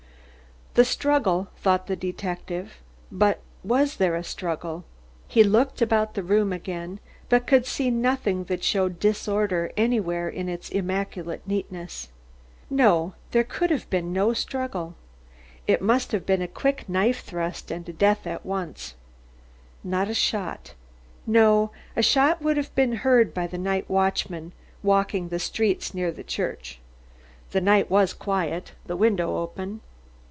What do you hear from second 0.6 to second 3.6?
"The struggle," thought the detective, "but